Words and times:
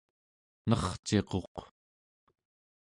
nerciquq 0.67 1.55